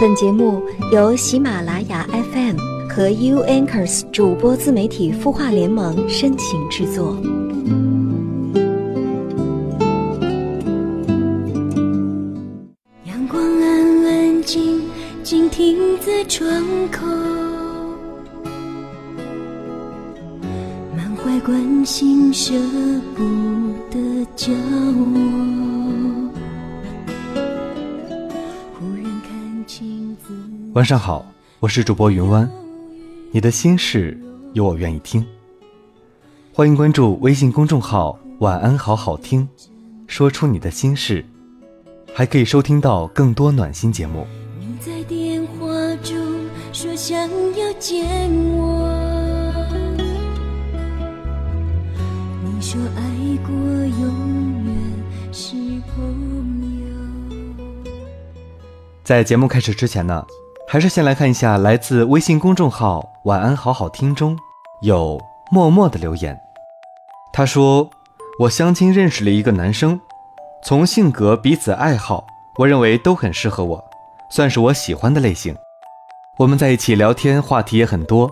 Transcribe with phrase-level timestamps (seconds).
[0.00, 0.62] 本节目
[0.92, 2.56] 由喜马拉雅 FM
[2.88, 7.16] 和 U Anchors 主播自媒体孵化联盟深情制作。
[13.06, 14.82] 阳光安安静
[15.24, 16.48] 静停在窗
[16.92, 17.04] 口，
[20.96, 22.54] 满怀关心舍
[23.16, 23.24] 不
[23.90, 25.67] 得叫我。
[30.74, 31.24] 晚上好，
[31.60, 32.48] 我是主播云湾，
[33.32, 34.16] 你的心事
[34.52, 35.26] 有我愿意听。
[36.52, 39.48] 欢迎关注微信公众号“晚安好好听”，
[40.06, 41.24] 说出你的心事，
[42.14, 44.26] 还可以收听到更多暖心节目。
[44.60, 45.66] 你在电话
[46.02, 46.14] 中
[46.72, 47.18] 说想
[47.56, 48.88] 要见我，
[52.44, 53.02] 你说爱
[53.42, 54.74] 过永远
[55.32, 55.54] 是
[55.96, 57.90] 朋友。
[59.02, 60.26] 在节目开始之前呢，
[60.70, 64.38] 还是先来看一下来自微信公众号“晚安好好听”中
[64.82, 65.18] 有
[65.50, 66.38] 默默的留言。
[67.32, 67.88] 他说
[68.38, 69.98] ：“我相亲认识了一个男生，
[70.62, 72.26] 从性格、彼此爱好，
[72.58, 73.82] 我认为都很适合我，
[74.30, 75.56] 算是我喜欢的类型。
[76.36, 78.30] 我们在一起聊天，话题也很多。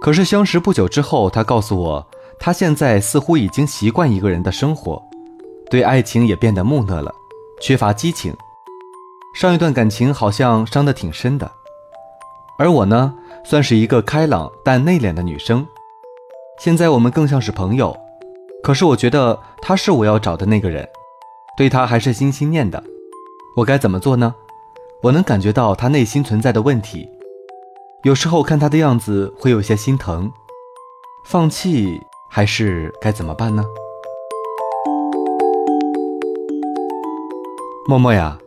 [0.00, 2.06] 可是相识不久之后，他告诉我，
[2.40, 5.02] 他现在似乎已经习惯一个人的生活，
[5.70, 7.12] 对爱情也变得木讷了，
[7.60, 8.34] 缺乏激情。
[9.34, 11.50] 上一段感情好像伤得挺深的，
[12.58, 15.66] 而我呢，算是一个开朗但内敛的女生。
[16.58, 17.96] 现在我们更像是朋友，
[18.62, 20.86] 可是我觉得他是我要找的那个人，
[21.56, 22.82] 对他还是心心念的。
[23.56, 24.34] 我该怎么做呢？
[25.02, 27.08] 我能感觉到他内心存在的问题，
[28.04, 30.30] 有时候看他的样子会有些心疼。
[31.24, 33.64] 放弃还是该怎么办呢？
[37.88, 38.38] 默默呀，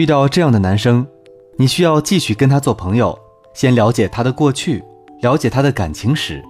[0.00, 1.06] 遇到这样的男生，
[1.58, 3.18] 你需要继续跟他做朋友，
[3.52, 4.82] 先了解他的过去，
[5.20, 6.42] 了解他的感情史，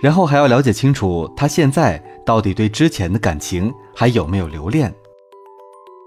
[0.00, 4.90] 然后还要了解清楚他现在到底对之前的感情还有没有留恋。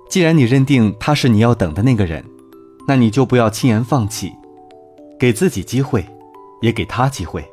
[0.09, 2.25] 既然你认定他是你要等的那个人，
[2.87, 4.33] 那你就不要轻言放弃，
[5.19, 6.03] 给自己机会，
[6.63, 7.47] 也给他机会，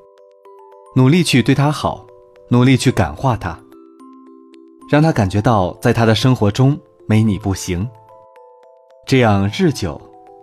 [0.97, 2.07] 努力去对他好，
[2.49, 3.61] 努力去感化他，
[4.91, 7.87] 让他感觉到在他的生活中没你不行。
[9.09, 9.99] 这样日久，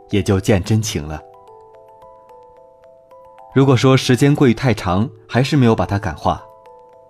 [0.09, 1.21] 也就见真情了。
[3.53, 6.43] 如果说时间过于太长，还是没有把他感化，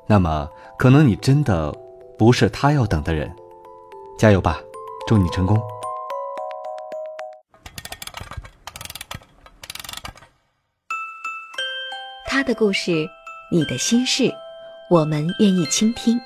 [0.06, 1.72] 那么可能你真的
[2.18, 3.34] 不是他要等的人。
[4.20, 4.60] 加油吧，
[5.08, 5.58] 祝你成功。
[12.26, 13.08] 他的故事，
[13.50, 14.30] 你的心事，
[14.90, 16.20] 我们愿意倾听。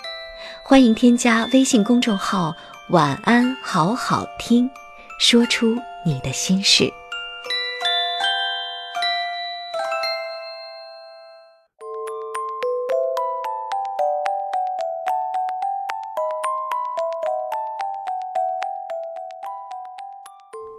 [0.66, 2.52] 欢迎添加微信公众号
[2.90, 4.68] “晚安好好听”，
[5.20, 5.76] 说出
[6.06, 6.90] 你的心事。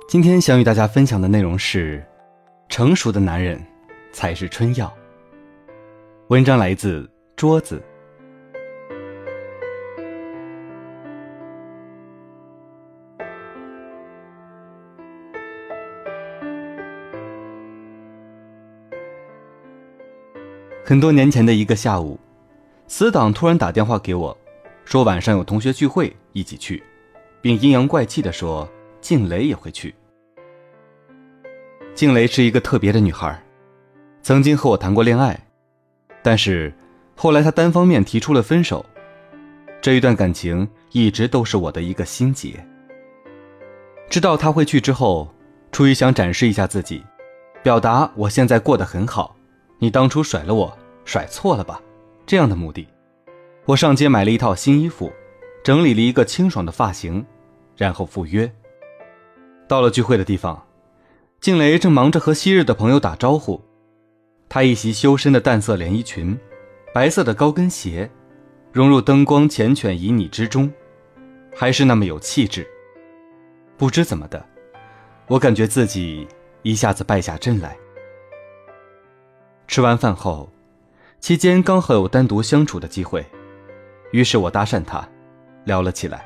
[0.09, 2.03] 今天想与大家分享的内容是：
[2.71, 3.63] 成熟的男人
[4.11, 4.91] 才是春药。
[6.29, 7.81] 文章来自桌子。
[20.91, 22.19] 很多年前的一个下午，
[22.89, 24.37] 死党突然打电话给我，
[24.85, 26.83] 说晚上有同学聚会，一起去，
[27.41, 28.69] 并阴阳怪气地说
[29.01, 29.95] 静蕾也会去。
[31.95, 33.41] 静蕾是一个特别的女孩，
[34.21, 35.39] 曾经和我谈过恋爱，
[36.25, 36.75] 但是
[37.15, 38.85] 后来她单方面提出了分手。
[39.81, 42.67] 这一段感情一直都是我的一个心结。
[44.09, 45.33] 知道她会去之后，
[45.71, 47.01] 出于想展示一下自己，
[47.63, 49.37] 表达我现在过得很好，
[49.79, 50.77] 你当初甩了我，
[51.11, 51.83] 甩错了吧？
[52.25, 52.87] 这样的目的，
[53.65, 55.11] 我上街买了一套新衣服，
[55.61, 57.27] 整理了一个清爽的发型，
[57.77, 58.49] 然后赴约。
[59.67, 60.65] 到了聚会的地方。
[61.41, 63.61] 静蕾正忙着和昔日的朋友打招呼，
[64.49, 66.39] 她一袭修身的淡色连衣裙，
[66.95, 68.09] 白色的高跟鞋，
[68.71, 70.73] 融入灯光缱绻旖旎之中，
[71.53, 72.65] 还是那么有气质。
[73.77, 74.47] 不知怎么的，
[75.27, 76.29] 我感觉自己
[76.63, 77.77] 一下子败下阵来。
[79.67, 80.49] 吃完饭后，
[81.21, 83.25] 期间刚好有单独相处的机会，
[84.11, 85.07] 于是我搭讪他，
[85.65, 86.25] 聊了起来。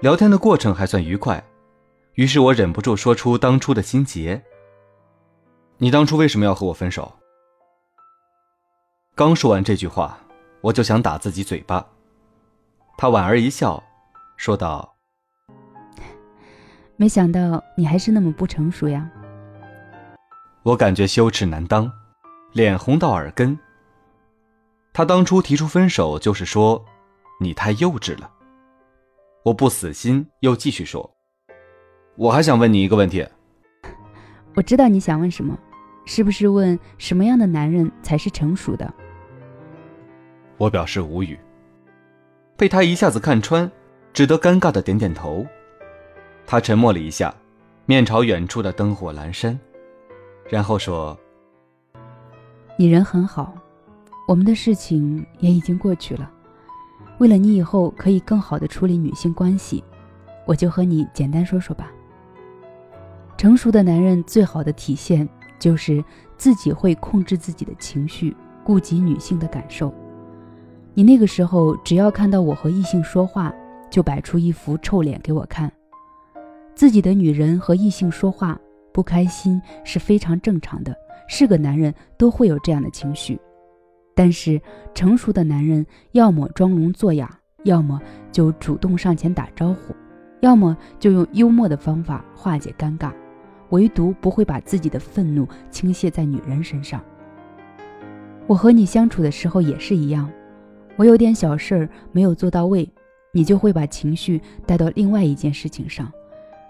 [0.00, 1.42] 聊天的过程还算愉快。
[2.14, 4.42] 于是我忍不住说出当初的心结。
[5.78, 7.12] 你当初为什么要和我分手？
[9.14, 10.18] 刚说完这句话，
[10.60, 11.86] 我就想打自己嘴巴。
[12.98, 13.82] 他莞尔一笑，
[14.36, 14.96] 说道
[16.96, 19.10] ：“没想到你还是那么不成熟呀。
[20.62, 21.90] 我感觉羞耻难当，
[22.56, 23.58] 脸红到耳根。
[24.94, 26.82] 他当初提出分手，就是说
[27.38, 28.30] 你太幼稚了。
[29.44, 31.14] 我不死心，又继续说
[32.16, 33.22] ：“我还想问你一个问题。”
[34.56, 35.54] 我知道你想问什么，
[36.06, 38.90] 是不是问什么样的男人才是成熟的？
[40.56, 41.38] 我表示无语，
[42.56, 43.70] 被他一下子看穿，
[44.14, 45.46] 只得尴尬的点点头。
[46.46, 47.34] 他沉默了一下，
[47.84, 49.60] 面朝远处的灯火阑珊，
[50.48, 51.14] 然后说
[52.78, 53.54] ：“你人很好，
[54.28, 56.30] 我们的事情也已经过去了。
[57.16, 59.82] 为了你以后可以更好的处理女性关系，
[60.44, 61.90] 我就和你简单说说吧。
[63.38, 65.26] 成熟的男人最好的体现
[65.58, 66.04] 就是
[66.36, 69.90] 自己会控制自己的情绪，顾及女性的感受。
[70.92, 73.54] 你那个时候只要看到我和异性说话，
[73.88, 75.72] 就摆出一副臭脸给我看。”
[76.76, 78.60] 自己的女人和异性说话
[78.96, 80.96] 不开心是非常正常的，
[81.28, 83.38] 是个男人都会有这样的情绪。
[84.14, 84.58] 但是
[84.94, 88.00] 成熟的男人要么装聋作哑，要么
[88.32, 89.94] 就主动上前打招呼，
[90.40, 93.12] 要么就用幽默的方法化解尴尬，
[93.68, 96.98] 唯独不会把自己的愤怒倾泻在女人身上。
[98.46, 100.26] 我和你相处的时候也是一样，
[100.96, 102.90] 我有点小事儿没有做到位，
[103.30, 106.10] 你就会把情绪带到另外一件事情上。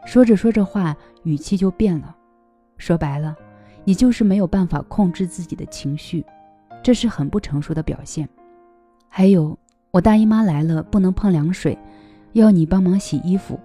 [0.06, 2.14] 说着说着话，语气就变了。
[2.78, 3.34] 说白了，
[3.84, 6.24] 你就是没有办法控制自己的情绪，
[6.80, 8.26] 这是很不成熟的表现。
[9.08, 9.58] 还有，
[9.90, 11.76] 我大姨妈来了，不能碰凉水，
[12.34, 13.58] 要你帮忙洗衣服。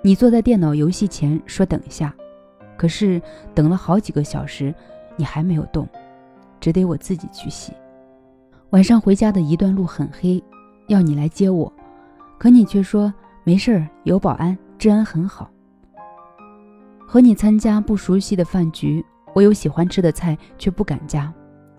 [0.00, 2.14] 你坐在电脑游戏前说等一下，
[2.76, 3.20] 可是
[3.52, 4.72] 等了好几个小时，
[5.16, 5.86] 你还没有动，
[6.60, 7.72] 只得我自己去洗。
[8.70, 10.40] 晚上回家的一段路很黑，
[10.86, 11.70] 要你来接我，
[12.38, 13.12] 可你却说
[13.42, 15.50] 没事儿，有保安，治安很好。
[17.10, 19.02] 和你参加不熟悉的饭局，
[19.34, 21.32] 我有喜欢吃的菜却不敢加，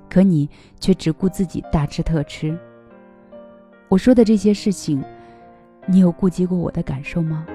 [0.09, 0.49] 可你
[0.79, 2.57] 却只顾自己大吃特吃。
[3.89, 5.03] 我说的这些事情，
[5.85, 7.45] 你有顾及过我的感受吗？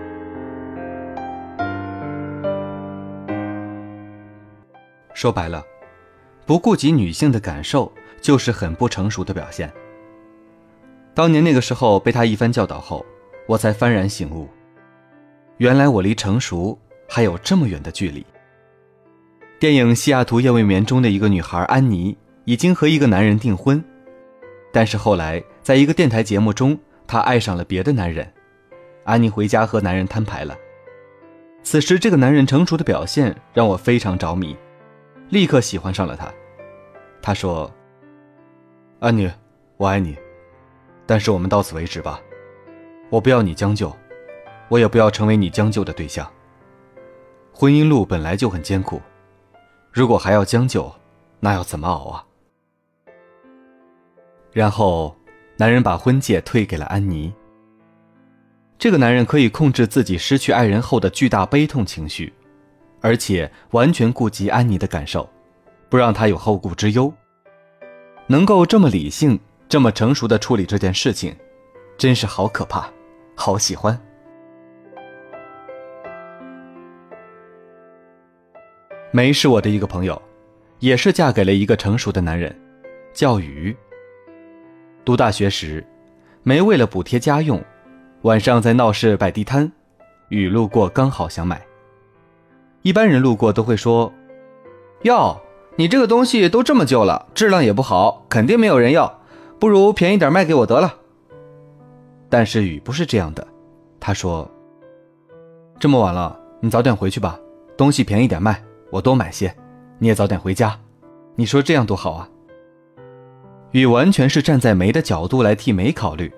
[5.13, 5.61] 说白了，
[6.47, 9.69] 不顾及女性的感受，就是很不成熟的表现。
[11.13, 13.05] 当年那个时候被他一番教导后，
[13.49, 14.49] 我才幡然醒悟，
[15.57, 16.79] 原来我离成熟。
[17.09, 18.25] 还有这么远的距离。
[19.59, 23.83] 电影《西雅图夜未眠》中的一个女孩安妮已经和一个男人订婚，
[24.73, 28.31] 但是后来在一个电台节目中，她爱上了别的男人。
[29.05, 30.57] 安妮回家和男人摊牌了。
[31.63, 34.55] 此时，这个男人成熟的表现让我非常着迷，
[35.31, 36.31] 立刻喜欢上了他。
[37.23, 37.73] 他说
[39.01, 39.31] ：“安妮，
[39.79, 40.15] 我爱你，
[41.07, 42.21] 但是我们到此为止吧。
[43.09, 43.95] 我不要你将就，
[44.69, 46.31] 我也不要成为你将就的对象。”
[47.57, 49.01] 婚姻路本来就很艰苦，
[49.93, 50.93] 如果还要将就，
[51.39, 52.25] 那要怎么熬啊？
[54.53, 55.17] 然后，
[55.57, 57.33] 男人把婚戒退给了安妮。
[58.77, 62.33] 这个男人可以控制自己失去爱人后的巨大悲痛情绪，
[63.01, 65.31] 而且完全顾及安妮的感受，
[65.89, 67.13] 不让她有后顾之忧。
[68.27, 71.37] 能够这么理性、这么成熟的处理这件事情，
[71.97, 72.89] 真是好可怕，
[73.37, 73.97] 好喜欢。
[79.17, 80.21] 梅是我的一个朋友，
[80.81, 82.53] 也是嫁给了一个成熟的男人，
[83.13, 83.73] 叫雨。
[85.05, 85.87] 读大学时，
[86.43, 87.63] 梅为了补贴家用，
[88.23, 89.71] 晚上在闹市摆地摊，
[90.31, 91.65] 雨路过刚好想买。
[92.83, 94.13] 一般人路过都会说
[95.03, 95.41] ：“哟，
[95.77, 99.21] 你这个东西都这么旧了，质量也不好，肯定没有人要，
[99.61, 100.93] 不如便宜点卖给我得了。”
[102.29, 103.47] 但是雨不是这样的，
[104.01, 104.51] 他说
[105.79, 107.39] ：“这么晚了，你早点回去吧，
[107.77, 108.61] 东西便宜点卖。”
[108.95, 109.53] 我多买些，
[109.99, 110.79] 你也早点回家。
[111.35, 112.29] 你说这样多好啊！
[113.73, 116.33] 雨完全是站在梅的角度来替梅考虑，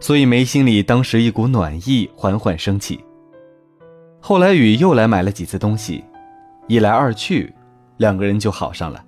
[0.00, 3.02] 所以梅心里当时一股暖意缓缓升起。
[4.20, 6.04] 后来雨又来买了几次东西，
[6.68, 7.50] 一来二去，
[7.96, 9.02] 两个人就好上了。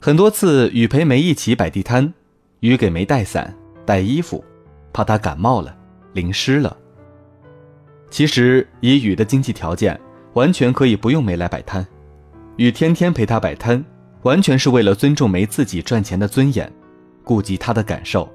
[0.00, 2.14] 很多次雨陪梅一起摆地摊，
[2.60, 3.52] 雨给梅带伞、
[3.84, 4.44] 带衣服，
[4.92, 5.76] 怕她感冒了、
[6.12, 6.76] 淋湿了。
[8.10, 10.00] 其实以雨的经济条件。
[10.34, 11.84] 完全可以不用梅来摆摊，
[12.56, 13.84] 雨天天陪她摆摊，
[14.22, 16.70] 完全是为了尊重梅自己赚钱的尊严，
[17.24, 18.28] 顾及她的感受。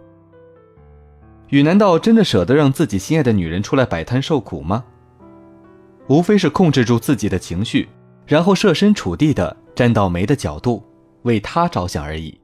[1.50, 4.84] 雨难道真的舍得让自己心爱的女人出来摆摊受苦吗？
[6.08, 7.88] 无非是控制住自己的情绪，
[8.26, 10.84] 然后设身处地的站到梅的角度，
[11.24, 12.40] 为她着想而已。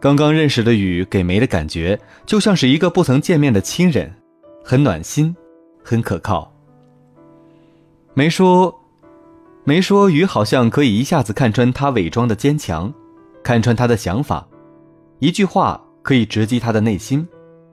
[0.00, 4.14] 刚刚认识的雨给梅的感觉就像是一个不曾见面的亲人，
[4.62, 5.34] 很暖心，
[5.82, 6.54] 很可靠。
[8.18, 8.76] 梅说，
[9.62, 12.92] 梅说，雨好像可以一下子看穿他伪装的坚强，
[13.44, 14.44] 看穿他的想法，
[15.20, 17.28] 一句话可以直击他的内心，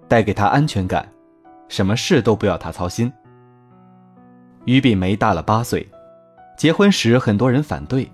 [0.07, 1.11] 带给他安全感，
[1.67, 3.11] 什么事都不要他操心。
[4.65, 5.89] 雨比梅大了八岁，
[6.55, 8.07] 结婚时很多人反对，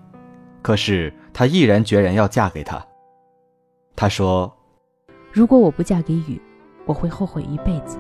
[0.62, 2.82] 可是她毅然决然要嫁给他。
[3.94, 4.50] 她说
[5.34, 6.42] ：“如果我不嫁给雨，
[6.86, 7.98] 我会后悔一辈子。”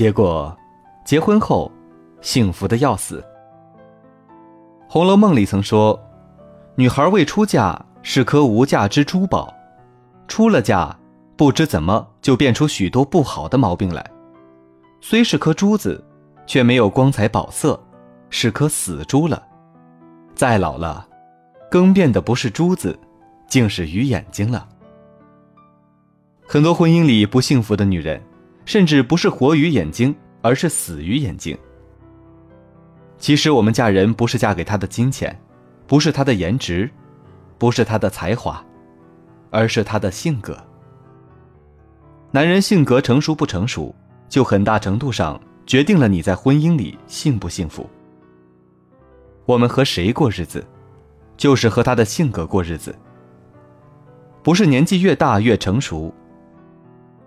[0.00, 0.56] 结果，
[1.04, 1.70] 结婚后，
[2.22, 3.18] 幸福的要死。
[4.88, 6.00] 《红楼梦》里曾说
[6.74, 9.52] ：“女孩未出嫁是颗无价之珠宝，
[10.26, 10.96] 出了嫁。”
[11.36, 14.10] 不知怎么就变出许多不好的毛病来，
[15.02, 16.02] 虽是颗珠子，
[16.46, 17.78] 却没有光彩宝色，
[18.30, 19.42] 是颗死珠了。
[20.34, 21.06] 再老了，
[21.70, 22.98] 更变的不是珠子，
[23.46, 24.66] 竟是鱼眼睛了。
[26.48, 28.22] 很多婚姻里不幸福的女人，
[28.70, 31.58] 甚至不是活于眼睛，而是死于眼睛。
[33.18, 35.36] 其实我们嫁人不是嫁给他的金钱，
[35.88, 36.88] 不是他的颜值，
[37.58, 38.64] 不是他的才华，
[39.50, 40.56] 而是他的性格。
[42.30, 43.92] 男人性格成熟不成熟，
[44.28, 47.90] 就很大程度上决定了你在婚姻里幸不幸福。
[49.46, 50.64] 我们和谁过日子，
[51.36, 52.94] 就是和他的性格过日子。
[54.44, 56.14] 不是年纪越大越成熟。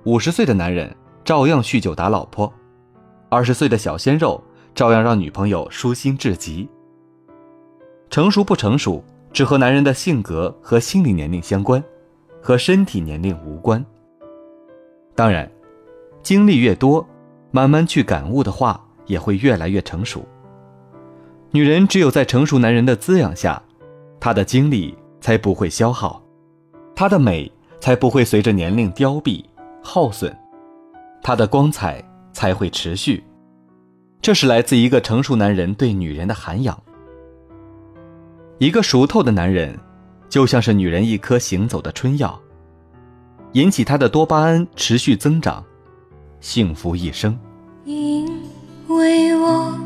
[0.06, 2.52] 五十岁的男人照样酗酒打老婆，
[3.30, 4.44] 二十岁的小鲜肉
[4.76, 6.68] 照样让女朋友舒心至极。
[8.10, 11.82] 成熟不成熟，只和男人的性格和心理年龄相关，
[12.42, 13.84] 和身体年龄无关。
[15.16, 15.50] 当然，
[16.22, 17.06] 经历越多，
[17.52, 20.26] 慢慢去感悟的话，也会越来越成熟。
[21.52, 23.62] 女人只有在成熟男人的滋养下，
[24.20, 26.22] 她的精力才不会消耗，
[26.94, 27.50] 她的美
[27.80, 29.44] 才不会随着年龄凋敝
[29.82, 30.36] 耗损，
[31.24, 32.04] 他的光彩
[32.34, 33.24] 才会持续。
[34.22, 36.78] 这是来自一个成熟男人对女人的涵养。
[38.60, 39.78] 一个熟透的男人，
[40.30, 42.40] 就像是女人一颗行走的春药。
[43.54, 45.64] 引起他的多巴胺持续增长，
[46.40, 47.38] 幸福一生。
[47.86, 48.26] 因
[48.88, 49.78] 为我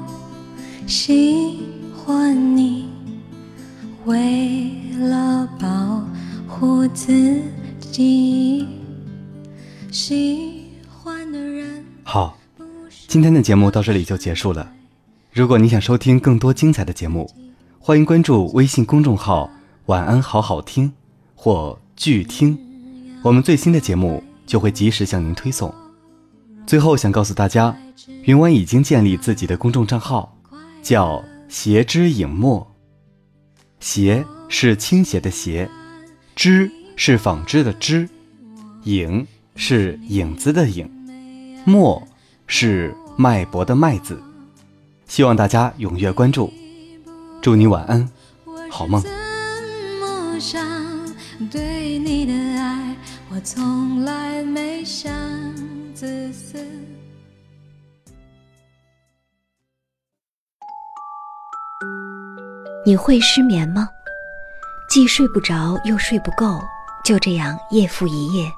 [0.86, 1.64] 喜
[1.96, 2.90] 欢你，
[4.06, 6.04] 为了保
[6.48, 7.42] 护自
[7.80, 8.68] 己，
[9.92, 10.57] 喜。
[12.10, 12.38] 好，
[13.10, 14.72] 今天的节目到这里就结束了。
[15.34, 17.30] 如果你想收听更多精彩的节目，
[17.80, 19.52] 欢迎关注微信公众号
[19.88, 20.94] “晚安好好听”
[21.36, 22.58] 或“剧听”。
[23.24, 25.76] 我们最新的节目就会及时向您推送。
[26.66, 27.78] 最后想告诉大家，
[28.24, 30.34] 云湾已经建立自己的公众账号，
[30.82, 32.74] 叫“斜之影墨”。
[33.82, 35.70] 斜是倾斜的斜，
[36.38, 38.08] 织是纺织的织，
[38.86, 40.90] 影是影子的影，
[41.68, 42.02] 墨
[42.48, 44.18] 是脉搏的脉字。
[45.06, 46.50] 希望大家踊跃关注。
[47.42, 48.10] 祝你晚安，
[48.72, 49.04] 好梦。
[51.52, 52.96] 对你的爱。
[53.30, 55.12] 我从来没想
[55.94, 56.66] 自私。
[62.86, 63.90] 你会失眠吗？
[64.90, 66.62] 既睡不着又睡不够，
[67.04, 68.50] 就这样夜复一夜。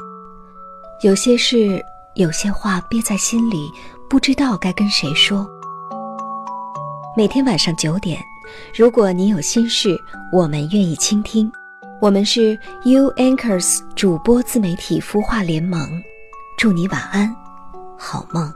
[1.01, 1.83] 有些事，
[2.19, 3.71] 有些话憋在心里，
[4.09, 5.49] 不知道该跟谁说。
[7.15, 8.21] 每天晚上九点，
[8.75, 9.97] 如果你有心事，
[10.29, 11.49] 我们愿意倾听。
[12.01, 15.89] 我们是 U Anchors 主播自媒体孵化联盟，
[16.57, 17.33] 祝你晚安，
[17.97, 18.53] 好梦。